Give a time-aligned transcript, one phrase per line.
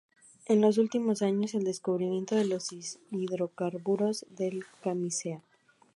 [0.47, 2.69] En los últimos años, el descubrimiento de los
[3.11, 5.43] hidrocarburos del Camisea.